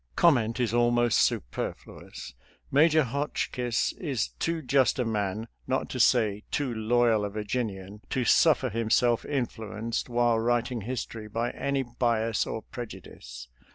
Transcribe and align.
Comment 0.15 0.59
is 0.59 0.73
almost 0.73 1.19
superfluous. 1.21 2.33
Major 2.71 3.03
Hotch 3.03 3.49
kiss 3.51 3.93
is 3.99 4.29
too 4.29 4.63
just 4.63 4.97
a 4.97 5.05
man, 5.05 5.47
not 5.67 5.91
to 5.91 5.99
say 5.99 6.41
too 6.49 6.73
loyal 6.73 7.23
a 7.23 7.29
Virginian, 7.29 8.01
to 8.09 8.25
suffer 8.25 8.69
himself 8.71 9.23
influenced 9.25 10.09
while 10.09 10.39
writing 10.39 10.81
history 10.81 11.27
by 11.27 11.51
any 11.51 11.83
bias 11.83 12.47
or 12.47 12.63
prejudice. 12.63 13.47